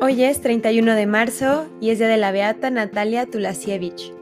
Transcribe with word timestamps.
Hoy 0.00 0.22
es 0.22 0.40
31 0.40 0.94
de 0.94 1.06
marzo 1.06 1.66
y 1.80 1.90
es 1.90 1.98
día 1.98 2.06
de 2.06 2.18
la 2.18 2.30
beata 2.30 2.70
Natalia 2.70 3.26
Tulasiewicz. 3.26 4.12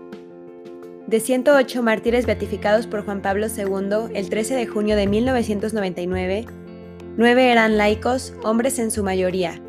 De 1.06 1.20
108 1.20 1.82
mártires 1.82 2.24
beatificados 2.24 2.86
por 2.86 3.04
Juan 3.04 3.20
Pablo 3.20 3.48
II 3.54 4.10
el 4.14 4.30
13 4.30 4.54
de 4.54 4.66
junio 4.66 4.96
de 4.96 5.06
1999, 5.06 6.46
nueve 7.18 7.52
eran 7.52 7.76
laicos, 7.76 8.32
hombres 8.42 8.78
en 8.78 8.90
su 8.90 9.04
mayoría. 9.04 9.60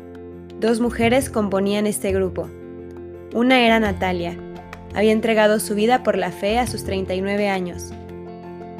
Dos 0.58 0.80
mujeres 0.80 1.28
componían 1.28 1.86
este 1.86 2.10
grupo. 2.10 2.48
Una 3.34 3.60
era 3.66 3.78
Natalia. 3.78 4.34
Había 4.94 5.12
entregado 5.12 5.60
su 5.60 5.74
vida 5.74 6.02
por 6.04 6.16
la 6.16 6.32
fe 6.32 6.58
a 6.58 6.66
sus 6.66 6.84
39 6.84 7.50
años. 7.50 7.92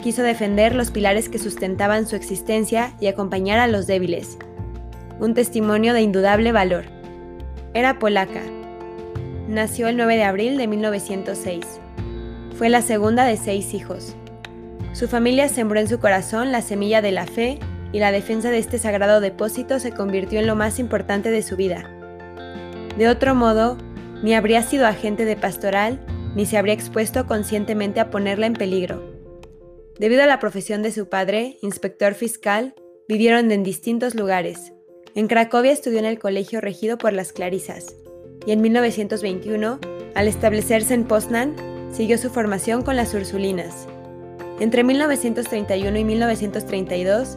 Quiso 0.03 0.23
defender 0.23 0.75
los 0.75 0.91
pilares 0.91 1.29
que 1.29 1.39
sustentaban 1.39 2.07
su 2.07 2.17
existencia 2.17 2.95
y 3.01 3.09
acompañar 3.09 3.59
a 3.59 3.69
los 3.69 3.87
débiles. 3.87 4.39
Un 5.21 5.35
testimonio 5.35 5.93
de 5.93 6.01
indudable 6.01 6.53
valor. 6.53 6.98
Era 7.75 7.99
polaca. 7.99 8.43
Nació 9.47 9.89
el 9.89 9.97
9 9.99 10.17
de 10.17 10.25
abril 10.25 10.57
de 10.57 10.67
1906. 10.67 11.65
Fue 12.57 12.71
la 12.71 12.81
segunda 12.81 13.25
de 13.25 13.37
seis 13.37 13.75
hijos. 13.75 14.17
Su 14.95 15.07
familia 15.07 15.49
sembró 15.49 15.79
en 15.79 15.87
su 15.87 16.01
corazón 16.01 16.51
la 16.51 16.63
semilla 16.63 17.03
de 17.03 17.13
la 17.13 17.27
fe 17.27 17.59
y 17.93 17.99
la 17.99 18.11
defensa 18.11 18.51
de 18.51 18.59
este 18.59 18.79
sagrado 18.79 19.21
depósito 19.21 19.79
se 19.81 19.93
convirtió 19.93 20.41
en 20.41 20.47
lo 20.47 20.57
más 20.57 20.79
importante 20.79 21.31
de 21.31 21.43
su 21.43 21.57
vida. 21.57 21.91
De 22.97 23.09
otro 23.09 23.35
modo, 23.35 23.77
ni 24.23 24.35
habría 24.35 24.63
sido 24.63 24.87
agente 24.87 25.27
de 25.27 25.37
pastoral, 25.37 26.01
ni 26.35 26.47
se 26.47 26.57
habría 26.57 26.75
expuesto 26.75 27.27
conscientemente 27.27 28.01
a 28.01 28.11
ponerla 28.11 28.47
en 28.47 28.55
peligro. 28.55 29.15
Debido 29.99 30.23
a 30.23 30.27
la 30.27 30.41
profesión 30.41 30.83
de 30.83 30.91
su 30.91 31.09
padre, 31.09 31.59
inspector 31.61 32.15
fiscal, 32.15 32.75
vivieron 33.09 33.53
en 33.53 33.63
distintos 33.63 34.15
lugares, 34.15 34.73
en 35.19 35.27
Cracovia 35.27 35.73
estudió 35.73 35.99
en 35.99 36.05
el 36.05 36.21
colegio 36.21 36.61
regido 36.61 36.97
por 36.97 37.13
las 37.13 37.33
Clarisas 37.33 37.97
y 38.47 38.53
en 38.53 38.61
1921, 38.61 39.81
al 40.15 40.29
establecerse 40.29 40.95
en 40.95 41.03
Poznan, 41.03 41.57
siguió 41.91 42.19
su 42.19 42.31
formación 42.31 42.83
con 42.83 42.95
las 42.95 43.15
Ursulinas. 43.15 43.89
Entre 44.61 44.85
1931 44.85 45.99
y 45.99 46.05
1932, 46.05 47.37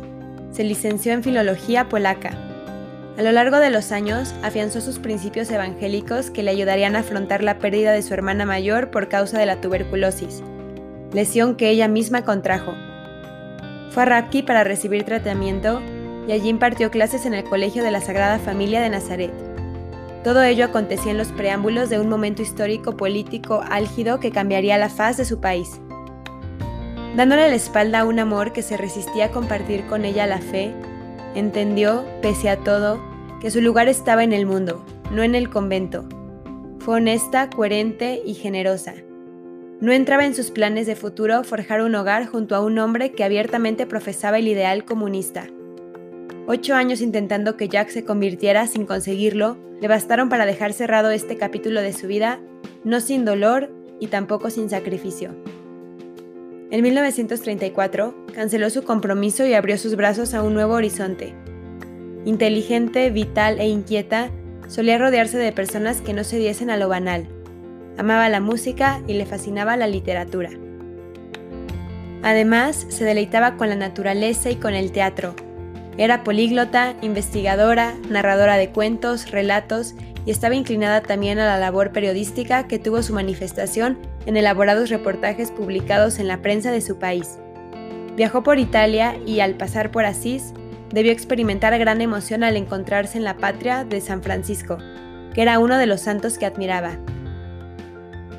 se 0.51 0.63
licenció 0.63 1.13
en 1.13 1.23
Filología 1.23 1.89
Polaca. 1.89 2.37
A 3.17 3.23
lo 3.23 3.31
largo 3.31 3.57
de 3.57 3.71
los 3.71 3.91
años, 3.91 4.35
afianzó 4.43 4.79
sus 4.79 4.99
principios 4.99 5.49
evangélicos 5.49 6.29
que 6.29 6.43
le 6.43 6.51
ayudarían 6.51 6.95
a 6.95 6.99
afrontar 6.99 7.41
la 7.41 7.57
pérdida 7.57 7.93
de 7.93 8.03
su 8.03 8.13
hermana 8.13 8.45
mayor 8.45 8.91
por 8.91 9.09
causa 9.09 9.39
de 9.39 9.47
la 9.47 9.59
tuberculosis, 9.59 10.43
lesión 11.13 11.55
que 11.55 11.71
ella 11.71 11.87
misma 11.87 12.25
contrajo. 12.25 12.75
Fue 13.89 14.03
a 14.03 14.05
Rapki 14.05 14.43
para 14.43 14.63
recibir 14.63 15.03
tratamiento 15.03 15.81
y 16.27 16.31
allí 16.31 16.49
impartió 16.49 16.91
clases 16.91 17.25
en 17.25 17.33
el 17.33 17.43
Colegio 17.43 17.83
de 17.83 17.91
la 17.91 18.01
Sagrada 18.01 18.39
Familia 18.39 18.81
de 18.81 18.89
Nazaret. 18.89 19.31
Todo 20.23 20.43
ello 20.43 20.65
acontecía 20.65 21.11
en 21.11 21.17
los 21.17 21.29
preámbulos 21.29 21.89
de 21.89 21.99
un 21.99 22.07
momento 22.07 22.41
histórico 22.41 22.95
político 22.95 23.63
álgido 23.69 24.19
que 24.19 24.31
cambiaría 24.31 24.77
la 24.77 24.89
faz 24.89 25.17
de 25.17 25.25
su 25.25 25.39
país. 25.39 25.79
Dándole 27.15 27.49
la 27.49 27.55
espalda 27.55 28.01
a 28.01 28.05
un 28.05 28.19
amor 28.19 28.53
que 28.53 28.61
se 28.61 28.77
resistía 28.77 29.25
a 29.25 29.31
compartir 29.31 29.85
con 29.87 30.05
ella 30.05 30.27
la 30.27 30.39
fe, 30.39 30.73
entendió, 31.35 32.05
pese 32.21 32.49
a 32.49 32.57
todo, 32.57 33.01
que 33.41 33.51
su 33.51 33.61
lugar 33.61 33.87
estaba 33.87 34.23
en 34.23 34.31
el 34.31 34.45
mundo, 34.45 34.85
no 35.11 35.23
en 35.23 35.33
el 35.35 35.49
convento. 35.49 36.07
Fue 36.79 36.95
honesta, 36.95 37.49
coherente 37.49 38.21
y 38.25 38.35
generosa. 38.35 38.93
No 39.81 39.91
entraba 39.91 40.25
en 40.25 40.35
sus 40.35 40.51
planes 40.51 40.85
de 40.85 40.95
futuro 40.95 41.43
forjar 41.43 41.81
un 41.81 41.95
hogar 41.95 42.27
junto 42.27 42.55
a 42.55 42.59
un 42.59 42.77
hombre 42.77 43.11
que 43.11 43.23
abiertamente 43.23 43.87
profesaba 43.87 44.37
el 44.37 44.47
ideal 44.47 44.85
comunista. 44.85 45.47
Ocho 46.47 46.73
años 46.73 47.01
intentando 47.01 47.55
que 47.55 47.67
Jack 47.67 47.89
se 47.89 48.03
convirtiera 48.03 48.65
sin 48.65 48.85
conseguirlo, 48.85 49.57
le 49.79 49.87
bastaron 49.87 50.27
para 50.27 50.45
dejar 50.45 50.73
cerrado 50.73 51.11
este 51.11 51.37
capítulo 51.37 51.81
de 51.81 51.93
su 51.93 52.07
vida, 52.07 52.39
no 52.83 52.99
sin 52.99 53.25
dolor 53.25 53.71
y 53.99 54.07
tampoco 54.07 54.49
sin 54.49 54.69
sacrificio. 54.69 55.35
En 56.71 56.81
1934, 56.81 58.25
canceló 58.33 58.69
su 58.69 58.83
compromiso 58.83 59.45
y 59.45 59.53
abrió 59.53 59.77
sus 59.77 59.95
brazos 59.95 60.33
a 60.33 60.41
un 60.41 60.53
nuevo 60.55 60.73
horizonte. 60.73 61.35
Inteligente, 62.25 63.11
vital 63.11 63.59
e 63.59 63.67
inquieta, 63.67 64.31
solía 64.67 64.97
rodearse 64.97 65.37
de 65.37 65.51
personas 65.51 66.01
que 66.01 66.13
no 66.13 66.23
se 66.23 66.37
diesen 66.37 66.69
a 66.69 66.77
lo 66.77 66.89
banal. 66.89 67.27
Amaba 67.97 68.29
la 68.29 68.39
música 68.39 69.01
y 69.05 69.13
le 69.13 69.25
fascinaba 69.25 69.77
la 69.77 69.87
literatura. 69.87 70.49
Además, 72.23 72.87
se 72.89 73.03
deleitaba 73.03 73.57
con 73.57 73.69
la 73.69 73.75
naturaleza 73.75 74.49
y 74.49 74.55
con 74.55 74.73
el 74.73 74.91
teatro, 74.91 75.35
era 75.97 76.23
políglota, 76.23 76.95
investigadora, 77.01 77.95
narradora 78.09 78.57
de 78.57 78.69
cuentos, 78.69 79.31
relatos 79.31 79.93
y 80.25 80.31
estaba 80.31 80.55
inclinada 80.55 81.01
también 81.01 81.39
a 81.39 81.45
la 81.45 81.57
labor 81.57 81.91
periodística 81.91 82.67
que 82.67 82.79
tuvo 82.79 83.03
su 83.03 83.13
manifestación 83.13 83.97
en 84.25 84.37
elaborados 84.37 84.89
reportajes 84.89 85.51
publicados 85.51 86.19
en 86.19 86.27
la 86.27 86.41
prensa 86.41 86.71
de 86.71 86.81
su 86.81 86.97
país. 86.97 87.39
Viajó 88.15 88.43
por 88.43 88.59
Italia 88.59 89.17
y 89.25 89.39
al 89.39 89.55
pasar 89.55 89.91
por 89.91 90.05
Asís, 90.05 90.53
debió 90.91 91.11
experimentar 91.11 91.77
gran 91.79 92.01
emoción 92.01 92.43
al 92.43 92.57
encontrarse 92.57 93.17
en 93.17 93.23
la 93.23 93.37
patria 93.37 93.85
de 93.85 94.01
San 94.01 94.21
Francisco, 94.21 94.77
que 95.33 95.41
era 95.41 95.59
uno 95.59 95.77
de 95.77 95.87
los 95.87 96.01
santos 96.01 96.37
que 96.37 96.45
admiraba. 96.45 96.97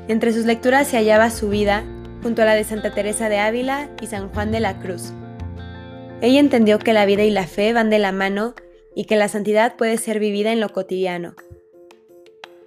Entre 0.07 0.33
sus 0.33 0.45
lecturas 0.45 0.87
se 0.87 0.97
hallaba 0.97 1.29
su 1.29 1.49
vida, 1.49 1.83
junto 2.21 2.41
a 2.41 2.45
la 2.45 2.55
de 2.55 2.63
Santa 2.63 2.93
Teresa 2.93 3.29
de 3.29 3.39
Ávila 3.39 3.89
y 4.01 4.07
San 4.07 4.29
Juan 4.29 4.51
de 4.51 4.59
la 4.59 4.79
Cruz. 4.79 5.13
Ella 6.23 6.39
entendió 6.39 6.79
que 6.79 6.93
la 6.93 7.05
vida 7.05 7.23
y 7.23 7.29
la 7.31 7.45
fe 7.47 7.73
van 7.73 7.89
de 7.89 7.99
la 7.99 8.13
mano 8.13 8.55
y 8.95 9.03
que 9.03 9.17
la 9.17 9.27
santidad 9.27 9.75
puede 9.75 9.97
ser 9.97 10.19
vivida 10.19 10.53
en 10.53 10.61
lo 10.61 10.69
cotidiano. 10.69 11.35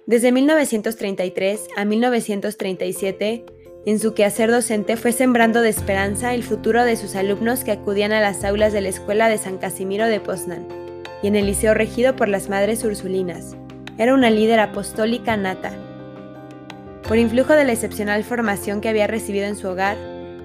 Desde 0.05 0.31
1933 0.31 1.67
a 1.75 1.83
1937, 1.83 3.45
en 3.87 3.99
su 3.99 4.13
quehacer 4.13 4.51
docente 4.51 4.95
fue 4.95 5.11
sembrando 5.11 5.61
de 5.61 5.69
esperanza 5.69 6.35
el 6.35 6.43
futuro 6.43 6.85
de 6.85 6.97
sus 6.97 7.15
alumnos 7.15 7.63
que 7.63 7.71
acudían 7.71 8.11
a 8.11 8.21
las 8.21 8.43
aulas 8.43 8.73
de 8.73 8.81
la 8.81 8.89
Escuela 8.89 9.27
de 9.27 9.39
San 9.39 9.57
Casimiro 9.57 10.05
de 10.05 10.19
Poznan 10.19 10.67
y 11.23 11.27
en 11.27 11.35
el 11.35 11.47
liceo 11.47 11.73
regido 11.73 12.15
por 12.15 12.29
las 12.29 12.49
Madres 12.49 12.83
Ursulinas. 12.83 13.57
Era 13.97 14.13
una 14.13 14.29
líder 14.29 14.59
apostólica 14.59 15.35
nata. 15.35 15.71
Por 17.07 17.17
influjo 17.17 17.53
de 17.53 17.65
la 17.65 17.73
excepcional 17.73 18.23
formación 18.23 18.81
que 18.81 18.89
había 18.89 19.07
recibido 19.07 19.47
en 19.47 19.55
su 19.55 19.67
hogar, 19.67 19.97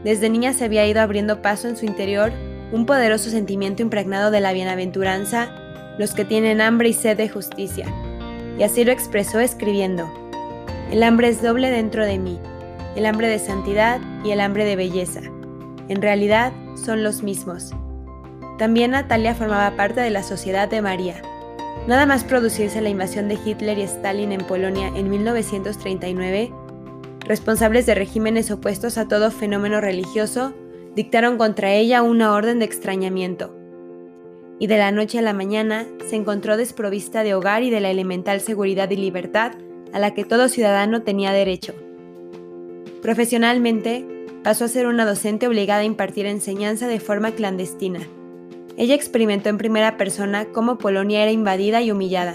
desde 0.03 0.31
niña 0.31 0.55
se 0.55 0.65
había 0.65 0.87
ido 0.87 1.03
abriendo 1.03 1.43
paso 1.43 1.69
en 1.69 1.77
su 1.77 1.85
interior 1.85 2.33
un 2.73 2.87
poderoso 2.87 3.31
sentimiento 3.31 3.83
impregnado 3.83 4.31
de 4.31 4.41
la 4.41 4.53
bienaventuranza, 4.53 5.51
los 5.99 6.15
que 6.15 6.25
tienen 6.25 6.61
hambre 6.61 6.89
y 6.89 6.93
sed 6.95 7.17
de 7.17 7.29
justicia. 7.29 7.87
Y 8.59 8.63
así 8.63 8.85
lo 8.85 8.93
expresó 8.93 9.41
escribiendo, 9.41 10.11
El 10.91 11.03
hambre 11.03 11.29
es 11.29 11.43
doble 11.43 11.71
dentro 11.71 12.05
de 12.05 12.19
mí, 12.19 12.41
el 12.97 13.07
hambre 13.07 13.29
de 13.29 13.39
santidad 13.39 14.01
y 14.25 14.31
el 14.31 14.41
hambre 14.41 14.65
de 14.65 14.77
belleza. 14.77 15.21
En 15.89 16.01
realidad 16.01 16.53
son 16.75 17.03
los 17.03 17.23
mismos. 17.23 17.73
También 18.59 18.93
Natalia 18.93 19.35
formaba 19.35 19.77
parte 19.77 20.01
de 20.01 20.11
la 20.11 20.23
Sociedad 20.23 20.69
de 20.69 20.83
María. 20.83 21.21
Nada 21.87 22.07
más 22.07 22.25
producirse 22.25 22.81
la 22.81 22.91
invasión 22.91 23.29
de 23.29 23.39
Hitler 23.45 23.79
y 23.79 23.83
Stalin 23.83 24.33
en 24.33 24.47
Polonia 24.47 24.93
en 24.95 25.11
1939, 25.11 26.53
responsables 27.21 27.87
de 27.87 27.95
regímenes 27.95 28.51
opuestos 28.51 28.99
a 28.99 29.09
todo 29.09 29.31
fenómeno 29.31 29.81
religioso, 29.81 30.55
dictaron 30.95 31.39
contra 31.39 31.73
ella 31.73 32.03
una 32.03 32.33
orden 32.33 32.59
de 32.59 32.65
extrañamiento. 32.65 33.55
Y 34.59 34.67
de 34.67 34.79
la 34.79 34.93
noche 34.93 35.19
a 35.19 35.23
la 35.23 35.33
mañana 35.33 35.87
se 36.09 36.17
encontró 36.17 36.57
desprovista 36.57 37.25
de 37.25 37.35
hogar 37.35 37.63
y 37.63 37.71
de 37.71 37.81
la 37.81 37.91
elemental 37.91 38.41
seguridad 38.41 38.91
y 38.91 38.97
libertad 38.97 39.53
a 39.93 39.99
la 39.99 40.15
que 40.15 40.25
todo 40.25 40.49
ciudadano 40.49 41.03
tenía 41.03 41.33
derecho. 41.33 41.75
Profesionalmente, 43.01 44.07
pasó 44.45 44.65
a 44.65 44.69
ser 44.69 44.87
una 44.87 45.05
docente 45.05 45.47
obligada 45.47 45.81
a 45.81 45.85
impartir 45.85 46.27
enseñanza 46.27 46.87
de 46.87 47.01
forma 47.01 47.33
clandestina. 47.33 48.01
Ella 48.77 48.95
experimentó 48.95 49.49
en 49.49 49.59
primera 49.59 49.97
persona 49.97 50.47
cómo 50.47 50.79
Polonia 50.79 51.23
era 51.23 51.33
invadida 51.33 51.83
y 51.83 51.91
humillada, 51.91 52.35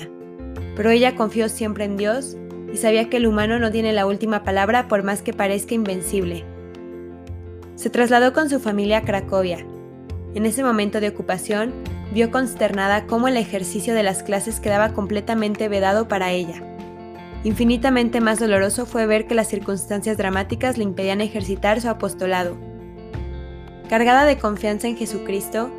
pero 0.76 0.90
ella 0.90 1.16
confió 1.16 1.50
siempre 1.50 1.86
en 1.86 1.98
Dios 1.98 2.38
y 2.72 2.78
sabía 2.78 3.10
que 3.10 3.18
el 3.18 3.28
humano 3.28 3.60
no 3.60 3.72
tiene 3.72 3.94
la 3.94 4.06
última 4.06 4.44
palabra 4.44 4.88
por 4.88 5.04
más 5.04 5.22
que 5.22 5.34
parezca 5.34 5.74
invencible 5.74 6.46
se 7.78 7.92
trasladó 7.92 8.34
con 8.34 8.50
su 8.50 8.60
familia 8.60 8.98
a 8.98 9.02
Cracovia. 9.04 9.60
En 10.34 10.46
ese 10.46 10.64
momento 10.64 11.00
de 11.00 11.10
ocupación, 11.10 11.72
vio 12.12 12.32
consternada 12.32 13.06
cómo 13.06 13.28
el 13.28 13.38
ejercicio 13.38 13.94
de 13.94 14.02
las 14.02 14.24
clases 14.24 14.60
quedaba 14.60 14.94
completamente 14.94 15.70
vedado 15.70 16.08
para 16.08 16.32
ella. 16.32 16.64
Infinitamente 17.44 18.20
más 18.20 18.40
doloroso 18.40 18.88
fue 18.88 19.06
ver 19.06 19.28
que 19.28 19.36
las 19.36 19.48
circunstancias 19.48 20.18
dramáticas 20.18 20.78
le 20.78 20.84
impedían 20.84 21.22
ejercitar 21.22 21.80
su 21.80 21.88
apostolado. 21.88 22.58
Cargada 23.90 24.26
de 24.26 24.40
confianza 24.40 24.88
en 24.88 24.98
Jesucristo, 24.98 25.70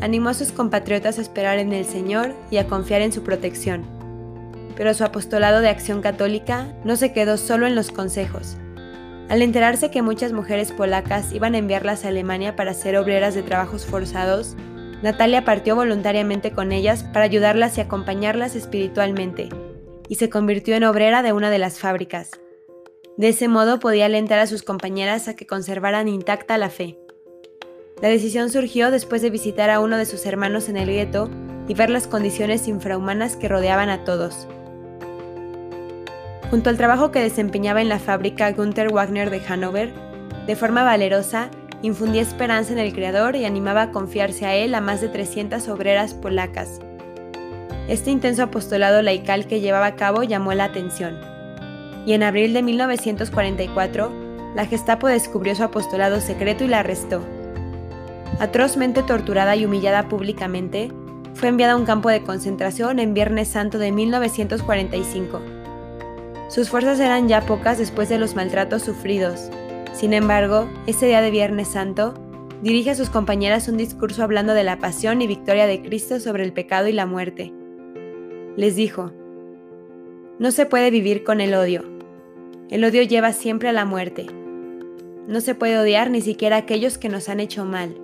animó 0.00 0.28
a 0.28 0.34
sus 0.34 0.52
compatriotas 0.52 1.18
a 1.18 1.22
esperar 1.22 1.58
en 1.58 1.72
el 1.72 1.84
Señor 1.84 2.34
y 2.52 2.58
a 2.58 2.68
confiar 2.68 3.02
en 3.02 3.12
su 3.12 3.24
protección. 3.24 3.82
Pero 4.76 4.94
su 4.94 5.02
apostolado 5.02 5.60
de 5.60 5.68
acción 5.68 6.02
católica 6.02 6.72
no 6.84 6.94
se 6.94 7.12
quedó 7.12 7.36
solo 7.36 7.66
en 7.66 7.74
los 7.74 7.90
consejos, 7.90 8.56
al 9.28 9.42
enterarse 9.42 9.90
que 9.90 10.02
muchas 10.02 10.32
mujeres 10.32 10.72
polacas 10.72 11.32
iban 11.32 11.54
a 11.54 11.58
enviarlas 11.58 12.04
a 12.04 12.08
Alemania 12.08 12.56
para 12.56 12.74
ser 12.74 12.96
obreras 12.96 13.34
de 13.34 13.42
trabajos 13.42 13.84
forzados, 13.84 14.56
Natalia 15.02 15.44
partió 15.44 15.76
voluntariamente 15.76 16.52
con 16.52 16.72
ellas 16.72 17.04
para 17.04 17.24
ayudarlas 17.24 17.78
y 17.78 17.80
acompañarlas 17.80 18.56
espiritualmente, 18.56 19.48
y 20.08 20.14
se 20.16 20.30
convirtió 20.30 20.74
en 20.74 20.84
obrera 20.84 21.22
de 21.22 21.32
una 21.32 21.50
de 21.50 21.58
las 21.58 21.78
fábricas. 21.78 22.30
De 23.16 23.28
ese 23.28 23.48
modo 23.48 23.80
podía 23.80 24.06
alentar 24.06 24.38
a 24.38 24.46
sus 24.46 24.62
compañeras 24.62 25.28
a 25.28 25.36
que 25.36 25.46
conservaran 25.46 26.08
intacta 26.08 26.56
la 26.56 26.70
fe. 26.70 26.98
La 28.00 28.08
decisión 28.08 28.48
surgió 28.48 28.90
después 28.90 29.22
de 29.22 29.30
visitar 29.30 29.70
a 29.70 29.80
uno 29.80 29.96
de 29.96 30.06
sus 30.06 30.24
hermanos 30.24 30.68
en 30.68 30.76
el 30.76 30.88
gueto 30.88 31.28
y 31.66 31.74
ver 31.74 31.90
las 31.90 32.06
condiciones 32.06 32.66
infrahumanas 32.68 33.36
que 33.36 33.48
rodeaban 33.48 33.90
a 33.90 34.04
todos. 34.04 34.48
Junto 36.50 36.70
al 36.70 36.78
trabajo 36.78 37.10
que 37.10 37.20
desempeñaba 37.20 37.82
en 37.82 37.90
la 37.90 37.98
fábrica 37.98 38.50
Gunther 38.52 38.90
Wagner 38.90 39.28
de 39.28 39.40
Hannover, 39.40 39.92
de 40.46 40.56
forma 40.56 40.82
valerosa, 40.82 41.50
infundía 41.82 42.22
esperanza 42.22 42.72
en 42.72 42.78
el 42.78 42.94
Creador 42.94 43.36
y 43.36 43.44
animaba 43.44 43.82
a 43.82 43.90
confiarse 43.90 44.46
a 44.46 44.54
él 44.54 44.74
a 44.74 44.80
más 44.80 45.02
de 45.02 45.08
300 45.08 45.68
obreras 45.68 46.14
polacas. 46.14 46.80
Este 47.86 48.10
intenso 48.10 48.44
apostolado 48.44 49.02
laical 49.02 49.46
que 49.46 49.60
llevaba 49.60 49.86
a 49.86 49.96
cabo 49.96 50.22
llamó 50.22 50.54
la 50.54 50.64
atención, 50.64 51.18
y 52.06 52.14
en 52.14 52.22
abril 52.22 52.54
de 52.54 52.62
1944, 52.62 54.10
la 54.54 54.64
Gestapo 54.64 55.06
descubrió 55.06 55.54
su 55.54 55.64
apostolado 55.64 56.20
secreto 56.22 56.64
y 56.64 56.68
la 56.68 56.78
arrestó. 56.78 57.20
Atrozmente 58.40 59.02
torturada 59.02 59.54
y 59.54 59.66
humillada 59.66 60.08
públicamente, 60.08 60.90
fue 61.34 61.48
enviada 61.48 61.74
a 61.74 61.76
un 61.76 61.84
campo 61.84 62.08
de 62.08 62.22
concentración 62.22 62.98
en 63.00 63.12
Viernes 63.12 63.48
Santo 63.48 63.78
de 63.78 63.92
1945. 63.92 65.57
Sus 66.48 66.70
fuerzas 66.70 66.98
eran 66.98 67.28
ya 67.28 67.42
pocas 67.42 67.76
después 67.76 68.08
de 68.08 68.18
los 68.18 68.34
maltratos 68.34 68.82
sufridos. 68.82 69.50
Sin 69.92 70.14
embargo, 70.14 70.68
ese 70.86 71.06
día 71.06 71.20
de 71.20 71.30
Viernes 71.30 71.68
Santo, 71.68 72.14
dirige 72.62 72.90
a 72.90 72.94
sus 72.94 73.10
compañeras 73.10 73.68
un 73.68 73.76
discurso 73.76 74.22
hablando 74.22 74.54
de 74.54 74.64
la 74.64 74.78
pasión 74.78 75.20
y 75.20 75.26
victoria 75.26 75.66
de 75.66 75.82
Cristo 75.82 76.20
sobre 76.20 76.44
el 76.44 76.54
pecado 76.54 76.88
y 76.88 76.92
la 76.92 77.04
muerte. 77.04 77.52
Les 78.56 78.76
dijo, 78.76 79.12
No 80.38 80.50
se 80.50 80.64
puede 80.64 80.90
vivir 80.90 81.22
con 81.22 81.42
el 81.42 81.54
odio. 81.54 81.84
El 82.70 82.82
odio 82.84 83.02
lleva 83.02 83.32
siempre 83.34 83.68
a 83.68 83.72
la 83.72 83.84
muerte. 83.84 84.26
No 85.26 85.42
se 85.42 85.54
puede 85.54 85.76
odiar 85.78 86.10
ni 86.10 86.22
siquiera 86.22 86.56
a 86.56 86.60
aquellos 86.60 86.96
que 86.96 87.10
nos 87.10 87.28
han 87.28 87.40
hecho 87.40 87.66
mal. 87.66 87.94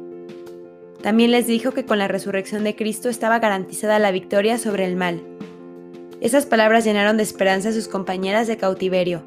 También 1.02 1.30
les 1.30 1.46
dijo 1.46 1.72
que 1.72 1.86
con 1.86 1.98
la 1.98 2.08
resurrección 2.08 2.62
de 2.62 2.76
Cristo 2.76 3.08
estaba 3.08 3.38
garantizada 3.38 3.98
la 3.98 4.10
victoria 4.10 4.58
sobre 4.58 4.84
el 4.84 4.96
mal. 4.96 5.22
Esas 6.24 6.46
palabras 6.46 6.86
llenaron 6.86 7.18
de 7.18 7.22
esperanza 7.22 7.68
a 7.68 7.72
sus 7.72 7.86
compañeras 7.86 8.46
de 8.46 8.56
cautiverio. 8.56 9.22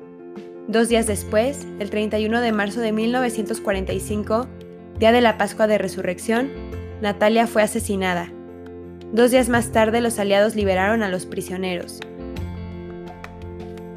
Dos 0.67 0.89
días 0.89 1.05
después, 1.05 1.67
el 1.77 1.91
31 1.91 2.41
de 2.41 2.51
marzo 2.51 2.81
de 2.81 2.91
1945, 2.91 4.47
día 4.97 5.11
de 5.11 5.21
la 5.21 5.37
Pascua 5.37 5.67
de 5.67 5.77
Resurrección, 5.77 6.49
Natalia 6.99 7.45
fue 7.45 7.61
asesinada. 7.61 8.31
Dos 9.13 9.29
días 9.29 9.47
más 9.47 9.71
tarde 9.71 10.01
los 10.01 10.17
aliados 10.17 10.55
liberaron 10.55 11.03
a 11.03 11.09
los 11.09 11.27
prisioneros. 11.27 11.99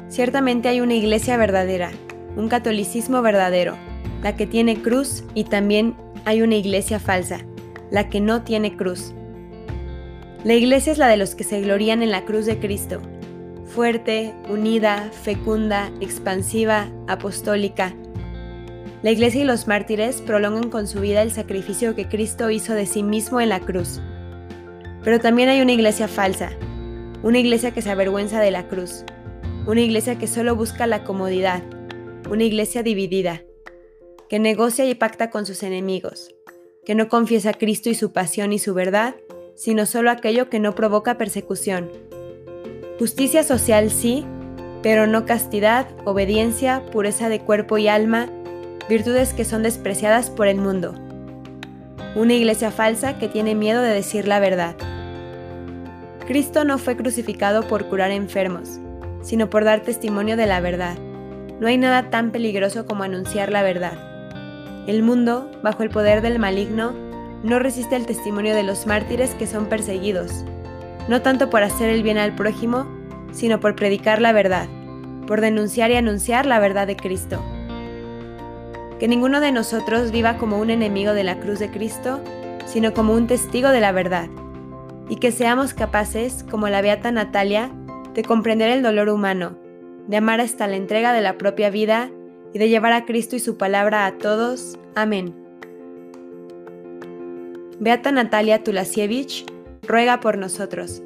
Ciertamente 0.07 0.69
hay 0.69 0.79
una 0.79 0.93
iglesia 0.93 1.37
verdadera, 1.37 1.89
un 2.35 2.49
catolicismo 2.49 3.23
verdadero, 3.23 3.77
la 4.21 4.35
que 4.35 4.45
tiene 4.45 4.79
cruz 4.79 5.23
y 5.33 5.45
también 5.45 5.95
hay 6.25 6.43
una 6.43 6.53
iglesia 6.53 6.99
falsa, 6.99 7.39
la 7.89 8.09
que 8.09 8.21
no 8.21 8.43
tiene 8.43 8.77
cruz. 8.77 9.11
La 10.43 10.55
iglesia 10.55 10.91
es 10.91 10.97
la 10.97 11.07
de 11.07 11.17
los 11.17 11.35
que 11.35 11.43
se 11.43 11.61
glorían 11.61 12.01
en 12.01 12.09
la 12.09 12.25
cruz 12.25 12.47
de 12.47 12.57
Cristo, 12.57 12.99
fuerte, 13.63 14.33
unida, 14.49 15.11
fecunda, 15.11 15.91
expansiva, 16.01 16.91
apostólica. 17.07 17.93
La 19.03 19.11
iglesia 19.11 19.41
y 19.41 19.43
los 19.43 19.67
mártires 19.67 20.19
prolongan 20.21 20.71
con 20.71 20.87
su 20.87 20.99
vida 20.99 21.21
el 21.21 21.31
sacrificio 21.31 21.95
que 21.95 22.07
Cristo 22.07 22.49
hizo 22.49 22.73
de 22.73 22.87
sí 22.87 23.03
mismo 23.03 23.39
en 23.39 23.49
la 23.49 23.59
cruz. 23.59 24.01
Pero 25.03 25.19
también 25.19 25.49
hay 25.49 25.61
una 25.61 25.73
iglesia 25.73 26.07
falsa, 26.07 26.49
una 27.21 27.37
iglesia 27.37 27.69
que 27.69 27.83
se 27.83 27.91
avergüenza 27.91 28.39
de 28.39 28.49
la 28.49 28.67
cruz, 28.67 29.05
una 29.67 29.81
iglesia 29.81 30.17
que 30.17 30.25
solo 30.25 30.55
busca 30.55 30.87
la 30.87 31.03
comodidad, 31.03 31.61
una 32.31 32.45
iglesia 32.45 32.81
dividida, 32.81 33.43
que 34.27 34.39
negocia 34.39 34.85
y 34.85 34.95
pacta 34.95 35.29
con 35.29 35.45
sus 35.45 35.61
enemigos, 35.61 36.33
que 36.83 36.95
no 36.95 37.09
confiesa 37.09 37.51
a 37.51 37.53
Cristo 37.53 37.91
y 37.91 37.93
su 37.93 38.11
pasión 38.11 38.53
y 38.53 38.57
su 38.57 38.73
verdad, 38.73 39.13
sino 39.55 39.85
solo 39.85 40.11
aquello 40.11 40.49
que 40.49 40.59
no 40.59 40.75
provoca 40.75 41.17
persecución. 41.17 41.89
Justicia 42.99 43.43
social 43.43 43.89
sí, 43.89 44.25
pero 44.83 45.07
no 45.07 45.25
castidad, 45.25 45.87
obediencia, 46.05 46.83
pureza 46.91 47.29
de 47.29 47.39
cuerpo 47.39 47.77
y 47.77 47.87
alma, 47.87 48.29
virtudes 48.89 49.33
que 49.33 49.45
son 49.45 49.63
despreciadas 49.63 50.29
por 50.29 50.47
el 50.47 50.57
mundo. 50.57 50.93
Una 52.15 52.33
iglesia 52.33 52.71
falsa 52.71 53.17
que 53.17 53.27
tiene 53.27 53.55
miedo 53.55 53.81
de 53.81 53.93
decir 53.93 54.27
la 54.27 54.39
verdad. 54.39 54.75
Cristo 56.27 56.65
no 56.65 56.77
fue 56.77 56.95
crucificado 56.95 57.67
por 57.67 57.87
curar 57.87 58.11
enfermos, 58.11 58.79
sino 59.21 59.49
por 59.49 59.63
dar 59.63 59.81
testimonio 59.81 60.37
de 60.37 60.45
la 60.45 60.59
verdad. 60.61 60.97
No 61.59 61.67
hay 61.67 61.77
nada 61.77 62.09
tan 62.09 62.31
peligroso 62.31 62.85
como 62.85 63.03
anunciar 63.03 63.51
la 63.51 63.63
verdad. 63.63 63.93
El 64.87 65.03
mundo, 65.03 65.51
bajo 65.61 65.83
el 65.83 65.89
poder 65.89 66.21
del 66.21 66.39
maligno, 66.39 66.93
no 67.43 67.59
resiste 67.59 67.95
el 67.95 68.05
testimonio 68.05 68.55
de 68.55 68.63
los 68.63 68.85
mártires 68.85 69.33
que 69.35 69.47
son 69.47 69.65
perseguidos, 69.65 70.45
no 71.07 71.21
tanto 71.21 71.49
por 71.49 71.63
hacer 71.63 71.89
el 71.89 72.03
bien 72.03 72.17
al 72.17 72.35
prójimo, 72.35 72.87
sino 73.31 73.59
por 73.59 73.75
predicar 73.75 74.21
la 74.21 74.31
verdad, 74.31 74.67
por 75.27 75.41
denunciar 75.41 75.91
y 75.91 75.95
anunciar 75.95 76.45
la 76.45 76.59
verdad 76.59 76.87
de 76.87 76.95
Cristo. 76.95 77.43
Que 78.99 79.07
ninguno 79.07 79.41
de 79.41 79.51
nosotros 79.51 80.11
viva 80.11 80.37
como 80.37 80.59
un 80.59 80.69
enemigo 80.69 81.13
de 81.13 81.23
la 81.23 81.39
cruz 81.39 81.59
de 81.59 81.71
Cristo, 81.71 82.19
sino 82.65 82.93
como 82.93 83.13
un 83.13 83.27
testigo 83.27 83.69
de 83.69 83.81
la 83.81 83.91
verdad, 83.91 84.29
y 85.09 85.15
que 85.15 85.31
seamos 85.31 85.73
capaces, 85.73 86.45
como 86.49 86.69
la 86.69 86.81
beata 86.81 87.11
Natalia, 87.11 87.71
de 88.13 88.23
comprender 88.23 88.69
el 88.69 88.83
dolor 88.83 89.09
humano, 89.09 89.57
de 90.07 90.17
amar 90.17 90.41
hasta 90.41 90.67
la 90.67 90.75
entrega 90.75 91.13
de 91.13 91.21
la 91.21 91.37
propia 91.37 91.69
vida 91.69 92.11
y 92.53 92.59
de 92.59 92.69
llevar 92.69 92.93
a 92.93 93.05
Cristo 93.05 93.35
y 93.35 93.39
su 93.39 93.57
palabra 93.57 94.05
a 94.05 94.17
todos. 94.17 94.77
Amén. 94.95 95.40
Beata 97.81 98.11
Natalia 98.11 98.63
Tulasiewicz, 98.63 99.43
ruega 99.87 100.19
por 100.19 100.37
nosotros. 100.37 101.01